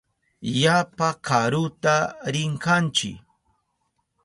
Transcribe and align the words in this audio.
Yapa 0.61 1.09
karuta 1.27 1.95
rinkanchi. 2.33 3.09